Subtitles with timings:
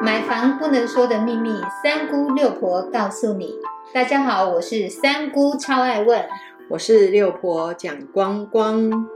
[0.00, 3.54] 买房不能说的秘密，三姑六婆告诉你。
[3.92, 6.24] 大家好，我是三姑，超爱问。
[6.70, 9.08] 我是六婆蒋光光。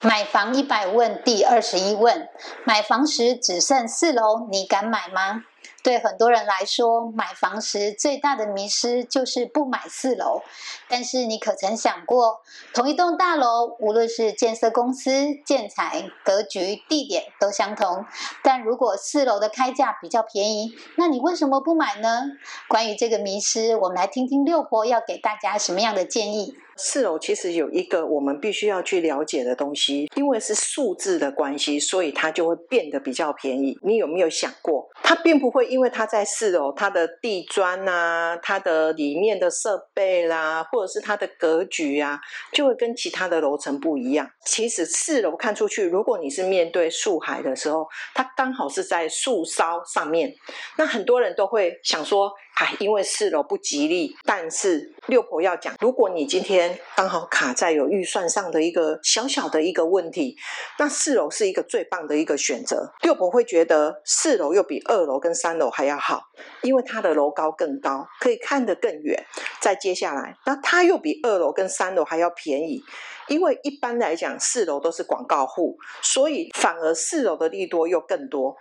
[0.00, 2.28] 买房一百问第二十一问：
[2.64, 5.44] 买房时只剩四楼，你敢买吗？
[5.82, 10.42] 对很多人来说，买房时最大的迷失就是不买四楼。
[10.88, 12.40] 但是你可曾想过，
[12.74, 15.10] 同一栋大楼，无论是建设公司、
[15.44, 18.04] 建材、格局、地点都相同，
[18.42, 22.22] 但如果四楼的开价比较便宜，那你为什么不买呢？
[22.68, 26.54] 关于这个迷失，我们来听听六婆要给大家什么样的建议。
[26.80, 33.76] 四楼其实有一个我们必须要去了解的东西，因为是数字的关系，所以它就会变得比较便宜。
[33.82, 42.20] 你有没有想过，它并不会会因为它在四楼，它的地砖啊，它的里面的设备啦，或者是它的格局啊，
[42.52, 44.30] 就会跟其他的楼层不一样。
[44.44, 50.32] 其实四楼看出去，如果你是面对树海的时候，它刚好是在树梢上面，
[50.76, 52.32] 那很多人都会想说。
[52.58, 60.36] 哎，因为四楼不吉利，但是六婆要讲，如果你今天刚好卡在有预算上的一个小小的一个问题，
[60.76, 62.92] 那四楼是一个最棒的一个选择。
[63.02, 66.20] 六婆会觉得四楼又比二楼跟三楼还要好，
[66.62, 69.24] 因为它的楼高更高，可以看得更远。
[69.60, 72.82] 再接下来，那它又比二楼跟三楼还要便宜，
[73.28, 78.56] 因为一般来讲四楼都是广告户，所以反而四楼的利多又更多。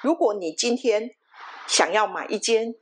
[0.00, 1.10] 如果你今天
[1.66, 2.74] 想要买一间，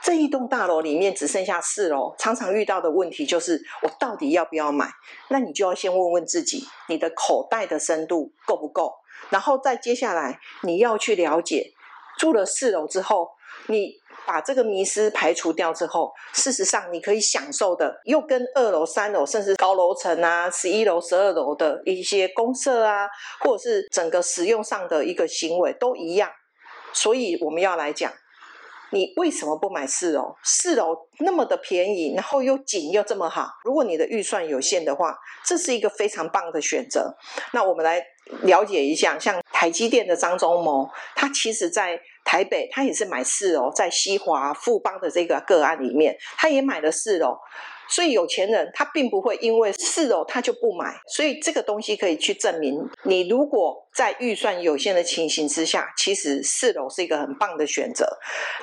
[0.00, 4.88] 这一栋大楼里面只剩下四楼，常常遇到的问题就是我到底要不要买？
[5.28, 8.94] 那你就要先问问自己，你的口袋的深度够不够？
[9.30, 11.72] 然后再接下来你要去了解，
[12.16, 13.28] 住了四楼之后，
[13.66, 13.92] 你
[14.24, 23.08] 把这个迷失排除掉之后，事实上你可以享受的又跟二楼、三楼甚至高楼层啊、十一楼、十二楼的一些公设啊，
[23.40, 26.30] 或者是整个使用上的一个行为都一样。
[26.92, 28.12] 所以我们要来讲。
[28.90, 30.34] 你为什么不买四楼？
[30.42, 33.50] 四楼那么的便宜，然后又景又这么好。
[33.64, 37.16] 如果你的预算有限的话，这是一个非常棒的选择。
[37.52, 38.02] 那我们来
[38.42, 47.38] 了解一下，像台积电的张忠谋，他其实在台北，他也是买四楼，在西华富邦的这个个案里面，他也买了四楼。
[47.90, 58.06] 所以有钱人他并不会因为四楼他就不买，所以这个东西可以去证明，你如果在预算有限的情形之下，其实四楼是一个很棒的选择。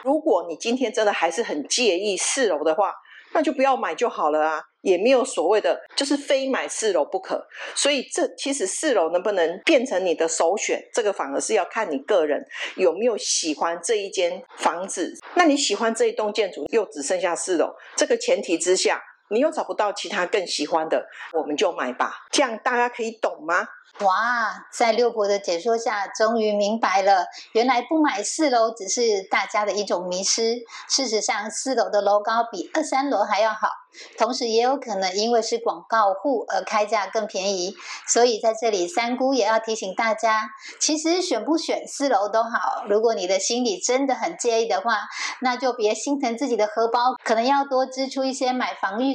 [0.03, 2.94] 如果你今天真的还是很介意四楼的话，
[3.35, 7.46] 那就不要买就好了啊，也没有所谓的就是非买四楼不可。
[7.75, 12.44] 所以这其实四楼能不能变成你的首选，这个反而是要看你个人
[12.78, 15.13] 有没有喜欢这一间房子。
[15.35, 19.01] 那你喜欢这一栋建筑，又只剩下四楼，这个前提之下。
[19.30, 22.25] 你又找不到其他更喜欢的，我们就买吧。
[22.31, 23.68] 这样大家可以懂吗？
[24.02, 30.58] 哇，在六婆的解说下，终于明白了，原来不买四楼只是大家的一种迷失。
[30.90, 33.69] 事实上，四楼的楼高比二三楼还要好，
[34.18, 37.74] 同时也有可能因为是广告户而开价更便宜。
[38.06, 42.84] 所以在这里，三姑也要提醒大家，其实选不选四楼都好。
[42.90, 45.03] 如果你的心里真的很介意的话，
[45.40, 49.15] 那就别心疼自己的荷包，可能要多支出一些买房预